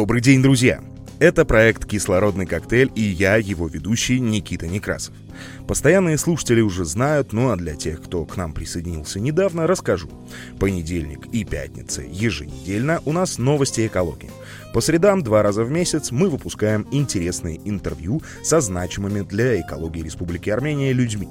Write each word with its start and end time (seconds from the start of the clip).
Добрый 0.00 0.22
день, 0.22 0.42
друзья! 0.42 0.80
Это 1.18 1.44
проект 1.44 1.84
«Кислородный 1.84 2.46
коктейль» 2.46 2.90
и 2.94 3.02
я, 3.02 3.36
его 3.36 3.68
ведущий 3.68 4.18
Никита 4.18 4.66
Некрасов. 4.66 5.14
Постоянные 5.68 6.16
слушатели 6.16 6.62
уже 6.62 6.86
знают, 6.86 7.34
ну 7.34 7.50
а 7.50 7.56
для 7.56 7.74
тех, 7.74 8.00
кто 8.00 8.24
к 8.24 8.34
нам 8.38 8.54
присоединился 8.54 9.20
недавно, 9.20 9.66
расскажу. 9.66 10.08
Понедельник 10.58 11.26
и 11.34 11.44
пятница 11.44 12.00
еженедельно 12.00 13.02
у 13.04 13.12
нас 13.12 13.36
новости 13.36 13.86
экологии. 13.86 14.30
По 14.72 14.80
средам 14.80 15.22
два 15.22 15.42
раза 15.42 15.64
в 15.64 15.70
месяц 15.70 16.12
мы 16.12 16.30
выпускаем 16.30 16.88
интересные 16.92 17.60
интервью 17.66 18.22
со 18.42 18.62
значимыми 18.62 19.20
для 19.20 19.60
экологии 19.60 20.00
Республики 20.00 20.48
Армения 20.48 20.94
людьми. 20.94 21.28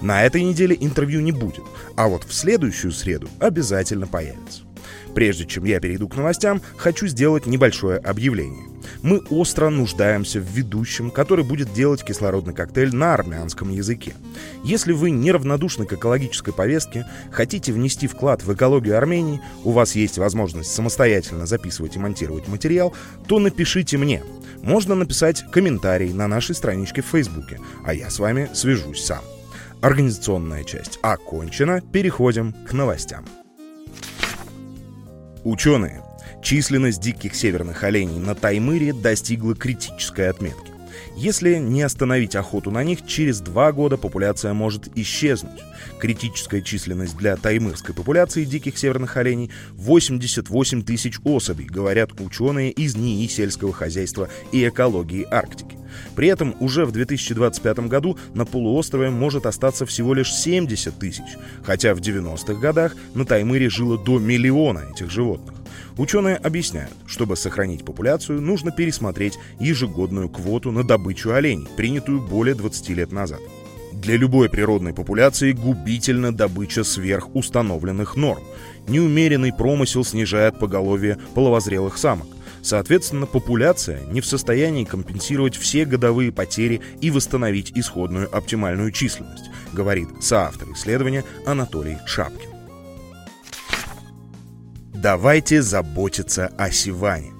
На 0.00 0.24
этой 0.24 0.42
неделе 0.42 0.76
интервью 0.80 1.20
не 1.20 1.30
будет, 1.30 1.62
а 1.94 2.08
вот 2.08 2.24
в 2.24 2.34
следующую 2.34 2.90
среду 2.90 3.28
обязательно 3.38 4.08
появится. 4.08 4.62
Прежде 5.14 5.46
чем 5.46 5.64
я 5.64 5.80
перейду 5.80 6.08
к 6.08 6.16
новостям, 6.16 6.60
хочу 6.76 7.06
сделать 7.06 7.46
небольшое 7.46 7.98
объявление. 7.98 8.64
Мы 9.02 9.18
остро 9.30 9.68
нуждаемся 9.68 10.40
в 10.40 10.44
ведущем, 10.44 11.10
который 11.10 11.44
будет 11.44 11.72
делать 11.72 12.04
кислородный 12.04 12.54
коктейль 12.54 12.94
на 12.94 13.14
армянском 13.14 13.70
языке. 13.70 14.14
Если 14.64 14.92
вы 14.92 15.10
неравнодушны 15.10 15.86
к 15.86 15.92
экологической 15.92 16.52
повестке, 16.52 17.06
хотите 17.30 17.72
внести 17.72 18.06
вклад 18.06 18.42
в 18.42 18.52
экологию 18.52 18.96
Армении, 18.96 19.40
у 19.64 19.72
вас 19.72 19.94
есть 19.94 20.18
возможность 20.18 20.72
самостоятельно 20.72 21.46
записывать 21.46 21.96
и 21.96 21.98
монтировать 21.98 22.48
материал, 22.48 22.94
то 23.26 23.38
напишите 23.38 23.98
мне. 23.98 24.22
Можно 24.62 24.94
написать 24.94 25.44
комментарий 25.50 26.12
на 26.12 26.26
нашей 26.26 26.54
страничке 26.54 27.02
в 27.02 27.06
Фейсбуке, 27.06 27.60
а 27.84 27.94
я 27.94 28.10
с 28.10 28.18
вами 28.18 28.48
свяжусь 28.52 29.04
сам. 29.04 29.22
Организационная 29.80 30.64
часть 30.64 30.98
окончена, 31.02 31.80
переходим 31.80 32.52
к 32.68 32.72
новостям. 32.72 33.24
Ученые. 35.44 36.02
Численность 36.42 37.00
диких 37.00 37.34
северных 37.34 37.82
оленей 37.84 38.18
на 38.18 38.34
Таймыре 38.34 38.92
достигла 38.92 39.54
критической 39.54 40.28
отметки. 40.28 40.67
Если 41.20 41.56
не 41.56 41.82
остановить 41.82 42.36
охоту 42.36 42.70
на 42.70 42.84
них, 42.84 43.04
через 43.04 43.40
два 43.40 43.72
года 43.72 43.96
популяция 43.96 44.52
может 44.52 44.96
исчезнуть. 44.96 45.60
Критическая 45.98 46.62
численность 46.62 47.16
для 47.16 47.36
таймырской 47.36 47.92
популяции 47.92 48.44
диких 48.44 48.78
северных 48.78 49.16
оленей 49.16 49.50
88 49.72 50.84
тысяч 50.84 51.18
особей, 51.24 51.64
говорят 51.64 52.12
ученые 52.20 52.70
из 52.70 52.94
НИИ 52.94 53.26
сельского 53.26 53.72
хозяйства 53.72 54.28
и 54.52 54.68
экологии 54.68 55.26
Арктики. 55.28 55.76
При 56.14 56.28
этом 56.28 56.54
уже 56.60 56.84
в 56.86 56.92
2025 56.92 57.80
году 57.88 58.16
на 58.34 58.46
полуострове 58.46 59.10
может 59.10 59.46
остаться 59.46 59.86
всего 59.86 60.14
лишь 60.14 60.32
70 60.32 61.00
тысяч, 61.00 61.36
хотя 61.64 61.96
в 61.96 61.98
90-х 61.98 62.54
годах 62.60 62.94
на 63.14 63.24
Таймыре 63.24 63.68
жило 63.70 63.98
до 63.98 64.20
миллиона 64.20 64.84
этих 64.94 65.10
животных. 65.10 65.57
Ученые 65.96 66.36
объясняют, 66.36 66.94
чтобы 67.06 67.36
сохранить 67.36 67.84
популяцию, 67.84 68.40
нужно 68.40 68.70
пересмотреть 68.70 69.38
ежегодную 69.58 70.28
квоту 70.28 70.70
на 70.70 70.84
добычу 70.84 71.32
оленей, 71.32 71.68
принятую 71.76 72.20
более 72.20 72.54
20 72.54 72.88
лет 72.90 73.12
назад. 73.12 73.40
Для 73.92 74.16
любой 74.16 74.48
природной 74.48 74.94
популяции 74.94 75.52
губительна 75.52 76.32
добыча 76.32 76.84
сверх 76.84 77.34
установленных 77.34 78.14
норм. 78.14 78.42
Неумеренный 78.86 79.52
промысел 79.52 80.04
снижает 80.04 80.58
поголовье 80.58 81.18
половозрелых 81.34 81.98
самок. 81.98 82.28
Соответственно, 82.62 83.26
популяция 83.26 84.04
не 84.06 84.20
в 84.20 84.26
состоянии 84.26 84.84
компенсировать 84.84 85.56
все 85.56 85.84
годовые 85.84 86.32
потери 86.32 86.80
и 87.00 87.10
восстановить 87.10 87.72
исходную 87.74 88.34
оптимальную 88.34 88.92
численность, 88.92 89.50
говорит 89.72 90.08
соавтор 90.20 90.72
исследования 90.72 91.24
Анатолий 91.44 91.98
Шапкин. 92.06 92.57
Давайте 95.00 95.62
заботиться 95.62 96.50
о 96.58 96.72
Сиване. 96.72 97.32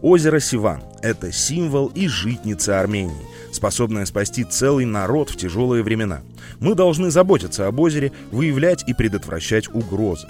Озеро 0.00 0.40
Сиван– 0.40 0.82
это 1.02 1.30
символ 1.30 1.88
и 1.88 2.08
житница 2.08 2.80
Армении, 2.80 3.26
способная 3.52 4.06
спасти 4.06 4.44
целый 4.44 4.86
народ 4.86 5.28
в 5.28 5.36
тяжелые 5.36 5.82
времена. 5.82 6.22
Мы 6.58 6.74
должны 6.74 7.10
заботиться 7.10 7.66
об 7.66 7.80
озере, 7.80 8.12
выявлять 8.30 8.84
и 8.88 8.94
предотвращать 8.94 9.68
угрозы. 9.74 10.26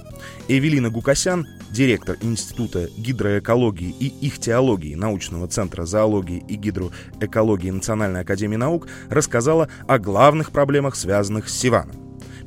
Эвелина 0.48 0.90
Гукасян, 0.90 1.46
директор 1.70 2.16
Института 2.20 2.88
гидроэкологии 2.96 3.94
и 4.00 4.26
ихтиологии 4.26 4.96
научного 4.96 5.46
центра 5.46 5.84
зоологии 5.84 6.44
и 6.48 6.56
гидроэкологии 6.56 7.70
Национальной 7.70 8.22
академии 8.22 8.56
наук, 8.56 8.88
рассказала 9.08 9.68
о 9.86 10.00
главных 10.00 10.50
проблемах, 10.50 10.96
связанных 10.96 11.48
с 11.48 11.56
Сиваном. 11.56 12.01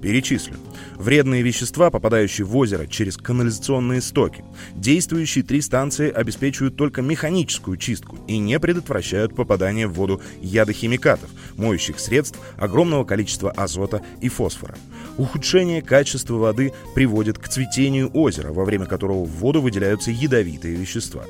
Перечислю. 0.06 0.54
Вредные 0.98 1.42
вещества, 1.42 1.90
попадающие 1.90 2.46
в 2.46 2.56
озеро 2.56 2.86
через 2.86 3.18
канализационные 3.18 4.02
стоки. 4.02 4.46
Действующие 4.76 5.44
три 5.44 5.62
станции 5.62 6.12
обеспечивают 6.12 6.76
только 6.76 7.02
механическую 7.02 7.76
чистку 7.78 8.20
и 8.28 8.38
не 8.38 8.60
предотвращают 8.60 9.36
попадание 9.36 9.88
в 9.88 9.94
воду 9.94 10.22
ядохимикатов, 10.42 11.32
моющих 11.58 12.00
средств, 12.00 12.40
огромного 12.56 13.04
количества 13.04 13.50
азота 13.50 14.04
и 14.22 14.30
фосфора. 14.30 14.76
Ухудшение 15.18 15.82
качества 15.82 16.36
воды 16.36 16.72
приводит 16.94 17.40
к 17.40 17.48
цветению 17.48 18.12
озера, 18.14 18.54
во 18.54 18.64
время 18.64 18.86
которого 18.86 19.26
в 19.26 19.32
воду 19.40 19.60
выделяются 19.60 20.12
ядовитые 20.12 20.76
вещества. 20.76 21.24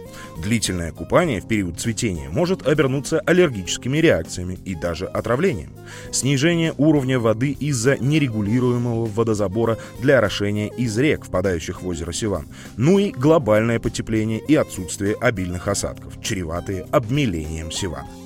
Длительное 0.44 0.92
купание 0.92 1.40
в 1.40 1.48
период 1.48 1.80
цветения 1.80 2.30
может 2.30 2.68
обернуться 2.68 3.22
аллергическими 3.22 4.00
реакциями 4.00 4.60
и 4.66 4.76
даже 4.76 5.06
отравлением. 5.06 5.72
Снижение 6.12 6.74
уровня 6.78 7.20
воды 7.20 7.52
из-за 7.52 7.98
нерегулируемого 7.98 8.65
водозабора 8.74 9.78
для 10.02 10.18
орошения 10.18 10.68
из 10.68 10.98
рек, 10.98 11.26
впадающих 11.26 11.82
в 11.82 11.88
озеро 11.88 12.12
Сиван, 12.12 12.48
ну 12.78 13.00
и 13.00 13.12
глобальное 13.12 13.80
потепление 13.80 14.40
и 14.40 14.56
отсутствие 14.56 15.16
обильных 15.16 15.68
осадков, 15.68 16.22
чреватые 16.22 16.86
обмелением 16.92 17.72
Сивана. 17.72 18.25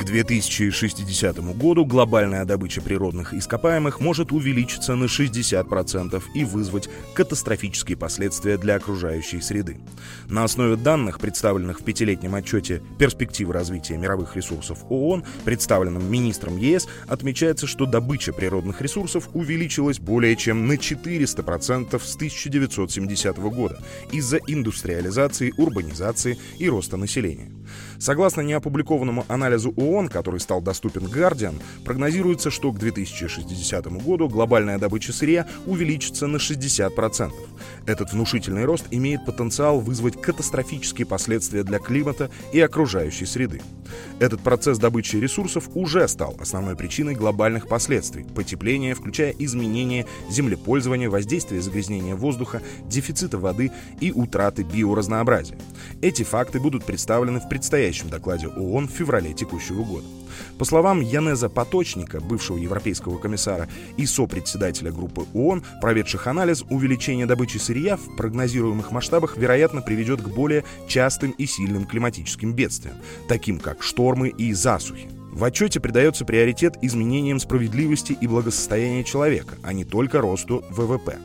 К 0.00 0.04
2060 0.04 1.40
году 1.58 1.84
глобальная 1.84 2.46
добыча 2.46 2.80
природных 2.80 3.34
ископаемых 3.34 4.00
может 4.00 4.32
увеличиться 4.32 4.94
на 4.94 5.04
60% 5.04 6.22
и 6.32 6.42
вызвать 6.42 6.88
катастрофические 7.12 7.98
последствия 7.98 8.56
для 8.56 8.76
окружающей 8.76 9.42
среды. 9.42 9.76
На 10.26 10.44
основе 10.44 10.76
данных, 10.76 11.20
представленных 11.20 11.80
в 11.80 11.84
пятилетнем 11.84 12.34
отчете 12.34 12.80
«Перспективы 12.98 13.52
развития 13.52 13.98
мировых 13.98 14.36
ресурсов 14.36 14.86
ООН», 14.88 15.22
представленном 15.44 16.10
министром 16.10 16.56
ЕС, 16.56 16.88
отмечается, 17.06 17.66
что 17.66 17.84
добыча 17.84 18.32
природных 18.32 18.80
ресурсов 18.80 19.28
увеличилась 19.34 20.00
более 20.00 20.34
чем 20.34 20.66
на 20.66 20.78
400% 20.78 22.00
с 22.02 22.16
1970 22.16 23.36
года 23.36 23.78
из-за 24.12 24.38
индустриализации, 24.38 25.52
урбанизации 25.58 26.38
и 26.58 26.70
роста 26.70 26.96
населения. 26.96 27.52
Согласно 27.98 28.40
неопубликованному 28.40 29.26
анализу 29.28 29.74
ООН, 29.76 29.89
который 30.08 30.40
стал 30.40 30.60
доступен 30.60 31.06
Guardian, 31.06 31.60
прогнозируется, 31.84 32.50
что 32.50 32.72
к 32.72 32.78
2060 32.78 33.86
году 34.02 34.28
глобальная 34.28 34.78
добыча 34.78 35.12
сырья 35.12 35.48
увеличится 35.66 36.26
на 36.26 36.36
60%. 36.36 37.32
Этот 37.86 38.12
внушительный 38.12 38.64
рост 38.64 38.84
имеет 38.90 39.24
потенциал 39.24 39.80
вызвать 39.80 40.20
катастрофические 40.20 41.06
последствия 41.06 41.64
для 41.64 41.78
климата 41.78 42.30
и 42.52 42.60
окружающей 42.60 43.26
среды. 43.26 43.60
Этот 44.18 44.40
процесс 44.40 44.78
добычи 44.78 45.16
ресурсов 45.16 45.68
уже 45.74 46.06
стал 46.06 46.36
основной 46.38 46.76
причиной 46.76 47.14
глобальных 47.14 47.66
последствий– 47.66 48.24
потепления, 48.34 48.94
включая 48.94 49.32
изменение 49.32 50.06
землепользования, 50.30 51.10
воздействие 51.10 51.60
загрязнения 51.62 52.14
воздуха, 52.14 52.62
дефицита 52.84 53.38
воды 53.38 53.72
и 54.00 54.12
утраты 54.12 54.62
биоразнообразия. 54.62 55.58
Эти 56.02 56.22
факты 56.22 56.60
будут 56.60 56.84
представлены 56.84 57.40
в 57.40 57.48
предстоящем 57.48 58.08
докладе 58.08 58.48
ООН 58.48 58.88
в 58.88 58.92
феврале 58.92 59.32
текущего 59.32 59.79
года. 59.84 60.06
По 60.58 60.64
словам 60.64 61.00
Янеза 61.00 61.48
Поточника, 61.48 62.20
бывшего 62.20 62.56
европейского 62.56 63.18
комиссара 63.18 63.68
и 63.96 64.06
сопредседателя 64.06 64.92
группы 64.92 65.26
ООН, 65.34 65.64
проведших 65.80 66.26
анализ, 66.26 66.64
увеличение 66.70 67.26
добычи 67.26 67.58
сырья 67.58 67.96
в 67.96 68.16
прогнозируемых 68.16 68.90
масштабах, 68.90 69.36
вероятно, 69.36 69.82
приведет 69.82 70.22
к 70.22 70.28
более 70.28 70.64
частым 70.86 71.30
и 71.32 71.46
сильным 71.46 71.86
климатическим 71.86 72.52
бедствиям, 72.52 72.96
таким 73.28 73.58
как 73.58 73.82
штормы 73.82 74.28
и 74.28 74.52
засухи. 74.52 75.08
В 75.32 75.44
отчете 75.44 75.78
придается 75.78 76.24
приоритет 76.24 76.76
изменениям 76.82 77.38
справедливости 77.38 78.16
и 78.20 78.26
благосостояния 78.26 79.04
человека, 79.04 79.54
а 79.62 79.72
не 79.72 79.84
только 79.84 80.20
росту 80.20 80.64
ВВП. 80.70 81.18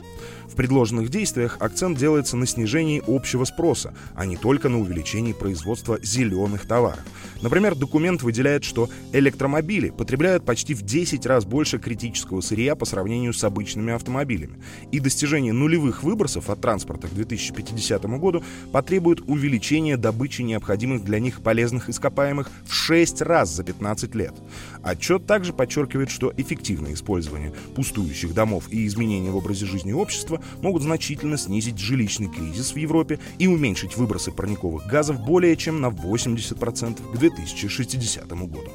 Предложенных 0.56 1.10
действиях 1.10 1.58
акцент 1.60 1.98
делается 1.98 2.36
на 2.36 2.46
снижении 2.46 3.02
общего 3.06 3.44
спроса, 3.44 3.92
а 4.14 4.24
не 4.24 4.38
только 4.38 4.70
на 4.70 4.80
увеличении 4.80 5.34
производства 5.34 5.98
зеленых 6.02 6.66
товаров. 6.66 7.04
Например, 7.42 7.74
документ 7.74 8.22
выделяет, 8.22 8.64
что 8.64 8.88
электромобили 9.12 9.90
потребляют 9.90 10.46
почти 10.46 10.72
в 10.72 10.80
10 10.82 11.26
раз 11.26 11.44
больше 11.44 11.78
критического 11.78 12.40
сырья 12.40 12.74
по 12.74 12.86
сравнению 12.86 13.34
с 13.34 13.44
обычными 13.44 13.92
автомобилями. 13.92 14.58
И 14.92 14.98
достижение 14.98 15.52
нулевых 15.52 16.02
выбросов 16.02 16.48
от 16.48 16.62
транспорта 16.62 17.08
к 17.08 17.14
2050 17.14 18.04
году 18.18 18.42
потребует 18.72 19.20
увеличения 19.26 19.98
добычи 19.98 20.40
необходимых 20.40 21.04
для 21.04 21.20
них 21.20 21.42
полезных 21.42 21.90
ископаемых 21.90 22.50
в 22.64 22.72
6 22.72 23.20
раз 23.20 23.50
за 23.50 23.62
15 23.62 24.14
лет. 24.14 24.34
Отчет 24.82 25.26
также 25.26 25.52
подчеркивает, 25.52 26.10
что 26.10 26.32
эффективное 26.34 26.94
использование 26.94 27.52
пустующих 27.74 28.32
домов 28.32 28.68
и 28.70 28.86
изменения 28.86 29.30
в 29.30 29.36
образе 29.36 29.66
жизни 29.66 29.92
общества 29.92 30.40
могут 30.62 30.82
значительно 30.82 31.36
снизить 31.36 31.78
жилищный 31.78 32.28
кризис 32.28 32.72
в 32.72 32.76
Европе 32.76 33.18
и 33.38 33.46
уменьшить 33.46 33.96
выбросы 33.96 34.32
парниковых 34.32 34.86
газов 34.86 35.20
более 35.20 35.56
чем 35.56 35.80
на 35.80 35.86
80% 35.86 37.12
к 37.12 37.18
2060 37.18 38.28
году. 38.28 38.72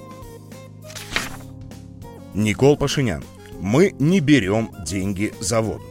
Никол 2.33 2.77
Пашинян. 2.77 3.23
Мы 3.59 3.93
не 3.99 4.19
берем 4.21 4.71
деньги 4.85 5.33
за 5.39 5.61
воду. 5.61 5.90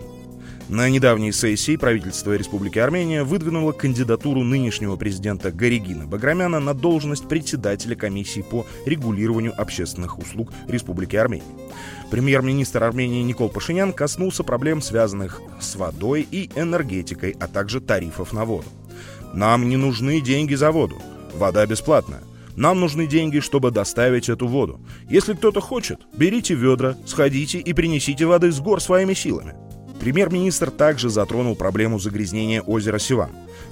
На 0.71 0.89
недавней 0.89 1.33
сессии 1.33 1.75
правительство 1.75 2.37
Республики 2.37 2.79
Армения 2.79 3.25
выдвинуло 3.25 3.73
кандидатуру 3.73 4.45
нынешнего 4.45 4.95
президента 4.95 5.51
Гаригина 5.51 6.07
Баграмяна 6.07 6.61
на 6.61 6.75
должность 6.75 7.27
председателя 7.27 7.97
комиссии 7.97 8.43
по 8.43 8.65
регулированию 8.87 9.53
общественных 9.61 10.21
услуг 10.21 10.53
Республики 10.69 11.17
Армения. 11.17 11.43
Премьер-министр 12.13 12.85
Армении 12.85 13.25
Никол 13.25 13.49
Пашинян 13.49 13.93
коснулся 13.93 14.45
проблем, 14.45 14.81
связанных 14.81 15.43
с 15.59 15.75
водой 15.75 16.25
и 16.31 16.49
энергетикой, 16.55 17.35
а 17.41 17.49
также 17.49 17.81
тарифов 17.81 18.33
на 18.33 18.45
воду. 18.45 18.69
«Нам 19.35 19.69
не 19.69 19.77
нужны 19.77 20.21
деньги 20.21 20.55
за 20.55 20.71
воду. 20.71 21.03
Вода 21.35 21.67
бесплатная. 21.67 22.23
Нам 22.55 22.79
нужны 22.79 23.09
деньги, 23.09 23.41
чтобы 23.41 23.73
доставить 23.73 24.29
эту 24.29 24.47
воду. 24.47 24.81
Если 25.09 25.33
кто-то 25.33 25.61
хочет, 25.61 25.99
берите 26.17 26.55
ведра, 26.55 26.97
сходите 27.07 27.59
и 27.59 27.73
принесите 27.73 28.25
воды 28.25 28.53
с 28.53 28.61
гор 28.61 28.81
своими 28.81 29.15
силами. 29.15 29.55
Премьер-министр 30.01 30.71
также 30.71 31.11
затронул 31.11 31.55
проблему 31.55 31.99
загрязнения 31.99 32.63
озера 32.63 32.99
Сиван. 32.99 33.31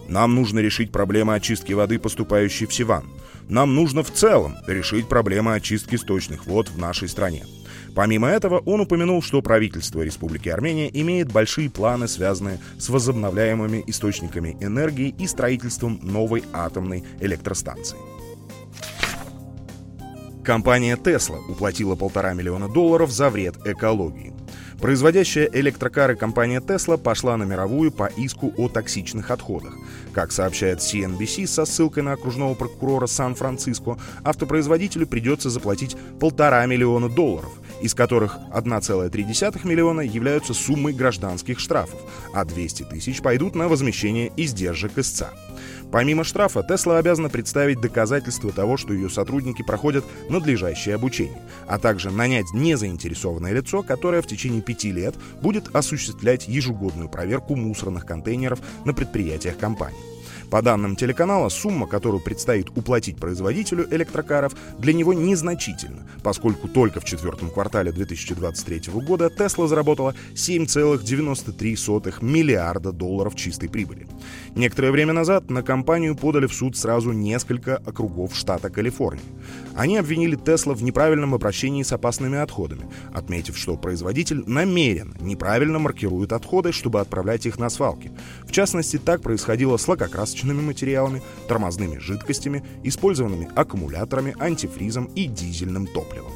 Нам 0.08 0.34
нужно 0.34 0.58
решить 0.58 0.92
проблемы 0.92 1.34
очистки 1.34 1.72
воды, 1.72 1.98
поступающей 1.98 2.66
в 2.66 2.74
Сиван. 2.74 3.04
Нам 3.48 3.74
нужно 3.74 4.02
в 4.02 4.12
целом 4.12 4.56
решить 4.66 5.08
проблемы 5.08 5.54
очистки 5.54 5.96
сточных 5.96 6.46
вод 6.46 6.68
в 6.68 6.76
нашей 6.76 7.08
стране. 7.08 7.46
Помимо 7.94 8.28
этого, 8.28 8.58
он 8.58 8.80
упомянул, 8.82 9.22
что 9.22 9.40
правительство 9.40 10.02
Республики 10.02 10.50
Армения 10.50 10.90
имеет 10.92 11.32
большие 11.32 11.70
планы, 11.70 12.06
связанные 12.08 12.60
с 12.78 12.90
возобновляемыми 12.90 13.82
источниками 13.86 14.56
энергии 14.60 15.14
и 15.18 15.26
строительством 15.26 15.98
новой 16.02 16.44
атомной 16.52 17.04
электростанции. 17.20 17.96
Компания 20.44 20.96
Tesla 20.96 21.38
уплатила 21.48 21.94
полтора 21.96 22.34
миллиона 22.34 22.68
долларов 22.68 23.10
за 23.10 23.30
вред 23.30 23.56
экологии. 23.66 24.37
Производящая 24.80 25.50
электрокары 25.52 26.14
компания 26.14 26.60
Tesla 26.60 26.96
пошла 26.96 27.36
на 27.36 27.42
мировую 27.42 27.90
по 27.90 28.04
иску 28.04 28.54
о 28.56 28.68
токсичных 28.68 29.32
отходах. 29.32 29.74
Как 30.12 30.30
сообщает 30.30 30.78
CNBC 30.78 31.48
со 31.48 31.64
ссылкой 31.64 32.04
на 32.04 32.12
окружного 32.12 32.54
прокурора 32.54 33.08
Сан-Франциско, 33.08 33.98
автопроизводителю 34.22 35.08
придется 35.08 35.50
заплатить 35.50 35.96
полтора 36.20 36.64
миллиона 36.66 37.08
долларов, 37.08 37.50
из 37.82 37.92
которых 37.94 38.38
1,3 38.52 39.66
миллиона 39.66 40.00
являются 40.00 40.54
суммой 40.54 40.92
гражданских 40.92 41.58
штрафов, 41.58 42.00
а 42.32 42.44
200 42.44 42.84
тысяч 42.84 43.20
пойдут 43.20 43.56
на 43.56 43.66
возмещение 43.66 44.30
издержек 44.36 44.96
истца. 44.96 45.32
Помимо 45.90 46.24
штрафа, 46.24 46.62
Тесла 46.62 46.98
обязана 46.98 47.28
представить 47.28 47.80
доказательства 47.80 48.52
того, 48.52 48.76
что 48.76 48.92
ее 48.92 49.08
сотрудники 49.08 49.62
проходят 49.62 50.04
надлежащее 50.28 50.94
обучение, 50.94 51.40
а 51.66 51.78
также 51.78 52.10
нанять 52.10 52.46
незаинтересованное 52.52 53.52
лицо, 53.52 53.82
которое 53.82 54.22
в 54.22 54.26
течение 54.26 54.62
пяти 54.62 54.92
лет 54.92 55.14
будет 55.40 55.74
осуществлять 55.74 56.48
ежегодную 56.48 57.08
проверку 57.08 57.56
мусорных 57.56 58.04
контейнеров 58.04 58.60
на 58.84 58.92
предприятиях 58.92 59.56
компании. 59.58 60.17
По 60.50 60.62
данным 60.62 60.96
телеканала, 60.96 61.50
сумма, 61.50 61.86
которую 61.86 62.22
предстоит 62.22 62.70
уплатить 62.70 63.18
производителю 63.18 63.86
электрокаров, 63.90 64.54
для 64.78 64.94
него 64.94 65.12
незначительна, 65.12 66.06
поскольку 66.22 66.68
только 66.68 67.00
в 67.00 67.04
четвертом 67.04 67.50
квартале 67.50 67.92
2023 67.92 68.92
года 68.94 69.26
Tesla 69.26 69.66
заработала 69.68 70.14
7,93 70.34 72.24
миллиарда 72.24 72.92
долларов 72.92 73.34
чистой 73.34 73.68
прибыли. 73.68 74.06
Некоторое 74.54 74.90
время 74.90 75.12
назад 75.12 75.50
на 75.50 75.62
компанию 75.62 76.16
подали 76.16 76.46
в 76.46 76.54
суд 76.54 76.76
сразу 76.76 77.12
несколько 77.12 77.76
округов 77.76 78.34
штата 78.34 78.70
Калифорния. 78.70 79.22
Они 79.74 79.98
обвинили 79.98 80.36
Тесла 80.36 80.74
в 80.74 80.82
неправильном 80.82 81.34
обращении 81.34 81.82
с 81.82 81.92
опасными 81.92 82.38
отходами, 82.38 82.86
отметив, 83.12 83.58
что 83.58 83.76
производитель 83.76 84.42
намеренно 84.46 85.14
неправильно 85.20 85.78
маркирует 85.78 86.32
отходы, 86.32 86.72
чтобы 86.72 87.00
отправлять 87.00 87.46
их 87.46 87.58
на 87.58 87.68
свалки. 87.68 88.10
В 88.46 88.52
частности, 88.52 88.98
так 88.98 89.20
происходило 89.22 89.76
с 89.76 89.86
лакокрасочными 89.86 90.37
материалами, 90.44 91.22
тормозными 91.48 91.98
жидкостями, 91.98 92.64
использованными 92.82 93.48
аккумуляторами, 93.54 94.34
антифризом 94.38 95.06
и 95.14 95.26
дизельным 95.26 95.86
топливом. 95.86 96.32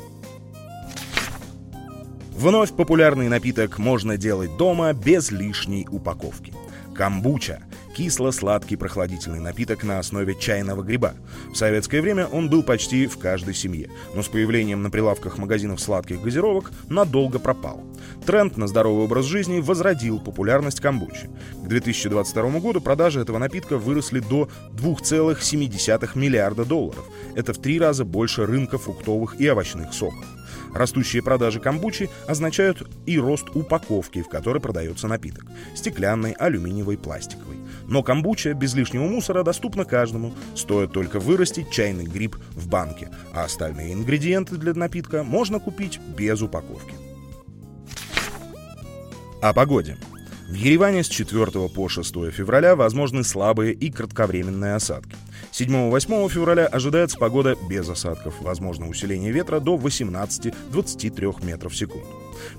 Вновь 2.33 2.73
популярный 2.73 3.29
напиток 3.29 3.79
можно 3.79 4.17
делать 4.17 4.57
дома 4.57 4.93
без 4.93 5.31
лишней 5.31 5.87
упаковки. 5.91 6.53
Камбуча– 6.95 7.63
кисло-сладкий 7.95 8.77
прохладительный 8.77 9.41
напиток 9.41 9.85
на 9.85 9.99
основе 9.99 10.35
чайного 10.35 10.83
гриба. 10.83 11.15
В 11.53 11.57
советское 11.57 12.01
время 12.01 12.27
он 12.27 12.49
был 12.49 12.63
почти 12.63 13.07
в 13.07 13.19
каждой 13.19 13.55
семье, 13.55 13.91
но 14.15 14.23
с 14.23 14.29
появлением 14.29 14.83
на 14.83 14.91
прилавках 14.91 15.39
магазинов 15.39 15.81
сладких 15.81 16.21
газировок 16.23 16.71
надолго 16.89 17.39
пропал. 17.39 17.83
Тренд 18.27 18.57
на 18.57 18.67
здоровый 18.67 19.05
образ 19.05 19.27
жизни 19.27 19.61
возродил 19.61 20.21
популярность 20.21 20.81
камбучи. 20.81 21.31
К 21.65 21.69
2022 21.69 22.61
году 22.61 22.81
продажи 22.81 23.21
этого 23.21 23.39
напитка 23.39 23.79
выросли 23.79 24.21
до 24.21 24.49
2,7 24.73 26.11
миллиарда 26.15 26.65
долларов. 26.65 27.05
Это 27.35 27.53
в 27.53 27.59
три 27.59 27.79
раза 27.79 28.05
больше 28.05 28.47
рынка 28.47 28.79
фруктовых 28.79 29.41
и 29.41 29.49
овощных 29.49 29.93
соков. 29.93 30.25
Растущие 30.73 31.23
продажи 31.23 31.61
камбучи 31.61 32.09
означают 32.27 32.89
и 33.07 33.19
рост 33.19 33.49
упаковки, 33.55 34.23
в 34.23 34.29
которой 34.29 34.61
продается 34.61 35.07
напиток. 35.07 35.45
Стеклянной, 35.75 36.33
алюминиевой, 36.33 36.97
пластиковой. 36.97 37.62
Но 37.93 38.03
камбуча 38.03 38.55
без 38.55 38.73
лишнего 38.75 39.05
мусора 39.05 39.43
доступна 39.43 39.85
каждому. 39.85 40.33
Стоит 40.55 40.93
только 40.93 41.21
вырастить 41.21 41.71
чайный 41.71 42.07
гриб 42.07 42.37
в 42.53 42.67
банке, 42.67 43.11
а 43.35 43.45
остальные 43.45 43.93
ингредиенты 43.93 44.57
для 44.57 44.73
напитка 44.73 45.23
можно 45.23 45.61
купить 45.61 46.01
без 46.17 46.41
упаковки. 46.41 46.95
О 49.43 49.53
погоде. 49.53 49.99
В 50.49 50.55
Ереване 50.55 51.05
с 51.05 51.09
4 51.09 51.69
по 51.69 51.89
6 51.91 52.15
февраля 52.31 52.77
возможны 52.77 53.25
слабые 53.25 53.75
и 53.75 53.91
кратковременные 53.91 54.75
осадки. 54.75 55.15
7-8 55.51 56.29
февраля 56.31 56.67
ожидается 56.67 57.19
погода 57.19 57.57
без 57.69 57.89
осадков, 57.89 58.35
возможно 58.41 58.89
усиление 58.89 59.33
ветра 59.33 59.61
до 59.61 59.77
18-23 59.77 61.45
метров 61.45 61.73
в 61.73 61.77
секунду. 61.77 62.07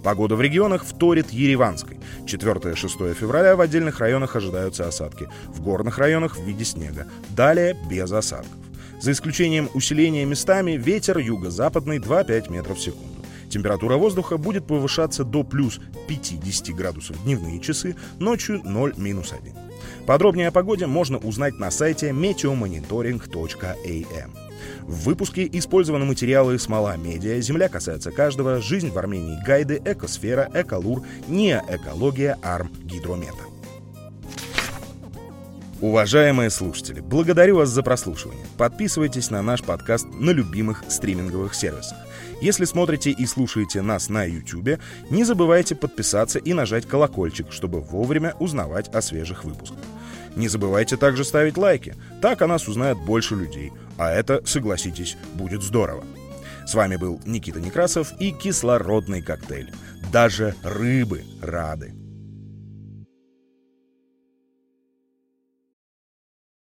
Погода 0.04 0.36
в 0.36 0.42
регионах 0.42 0.86
вторит 0.86 1.32
Ереванской. 1.32 1.98
4-6 2.26 3.14
февраля 3.14 3.56
в 3.56 3.62
отдельных 3.62 4.00
районах 4.00 4.36
ожидаются 4.36 4.88
осадки, 4.88 5.30
в 5.48 5.62
горных 5.62 5.98
районах 5.98 6.38
в 6.38 6.44
виде 6.44 6.66
снега. 6.66 7.08
Далее 7.30 7.78
без 7.90 8.12
осадков. 8.12 8.58
За 9.02 9.12
исключением 9.12 9.70
усиления 9.74 10.26
местами 10.26 10.74
ветер 10.74 11.18
юго-западный 11.18 11.98
2-5 11.98 12.52
метров 12.52 12.78
в 12.78 12.82
секунду. 12.82 13.14
Температура 13.50 13.98
воздуха 13.98 14.38
будет 14.38 14.66
повышаться 14.66 15.24
до 15.24 15.44
плюс 15.44 15.80
50 16.08 16.76
градусов 16.76 17.18
в 17.18 17.24
дневные 17.24 17.60
часы, 17.60 17.96
ночью 18.20 18.62
0-1. 18.64 19.63
Подробнее 20.06 20.50
о 20.50 20.52
погоде 20.52 20.88
можно 20.88 21.18
узнать 21.18 21.60
на 21.60 21.72
сайте 21.72 22.10
meteomonitoring.am. 22.10 24.32
В 24.82 25.06
выпуске 25.06 25.50
использованы 25.52 26.06
материалы 26.06 26.60
«Смола 26.60 26.98
Медиа», 26.98 27.40
«Земля 27.42 27.70
касается 27.70 28.12
каждого», 28.12 28.62
«Жизнь 28.62 28.92
в 28.92 28.98
Армении», 28.98 29.40
«Гайды», 29.46 29.82
«Экосфера», 29.84 30.50
«Эколур», 30.54 31.04
«Неэкология», 31.28 32.38
«Арм», 32.42 32.72
«Гидромета». 32.84 33.44
Уважаемые 35.82 36.50
слушатели, 36.50 37.02
благодарю 37.02 37.58
вас 37.58 37.68
за 37.68 37.84
прослушивание. 37.84 38.46
Подписывайтесь 38.58 39.30
на 39.30 39.42
наш 39.42 39.64
подкаст 39.64 40.08
на 40.14 40.30
любимых 40.30 40.86
стриминговых 40.88 41.54
сервисах. 41.54 41.98
Если 42.44 42.66
смотрите 42.66 43.10
и 43.10 43.26
слушаете 43.26 43.82
нас 43.82 44.10
на 44.10 44.26
YouTube, 44.26 44.78
не 45.10 45.24
забывайте 45.24 45.76
подписаться 45.76 46.40
и 46.40 46.52
нажать 46.52 46.86
колокольчик, 46.86 47.54
чтобы 47.54 47.80
вовремя 47.80 48.36
узнавать 48.38 48.94
о 48.94 49.02
свежих 49.02 49.46
выпусках. 49.46 49.80
Не 50.36 50.50
забывайте 50.50 50.98
также 50.98 51.24
ставить 51.24 51.56
лайки, 51.56 51.96
так 52.22 52.42
о 52.42 52.48
нас 52.48 52.68
узнает 52.68 52.98
больше 52.98 53.36
людей, 53.36 53.72
а 53.98 54.12
это, 54.12 54.46
согласитесь, 54.46 55.16
будет 55.36 55.64
здорово. 55.64 56.04
С 56.68 56.74
вами 56.74 56.98
был 56.98 57.22
Никита 57.26 57.62
Некрасов 57.62 58.12
и 58.20 58.32
кислородный 58.32 59.22
коктейль. 59.22 59.72
Даже 60.12 60.54
рыбы 60.64 61.24
рады. 61.42 61.94